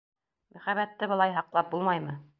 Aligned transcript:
—Мөхәббәтте 0.55 1.11
былай 1.13 1.37
һаҡлап 1.37 1.73
булмаймы? 1.77 2.21